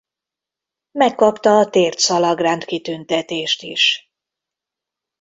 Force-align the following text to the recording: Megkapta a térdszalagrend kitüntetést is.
Megkapta 0.91 1.57
a 1.57 1.69
térdszalagrend 1.69 2.65
kitüntetést 2.65 3.61
is. 3.61 4.11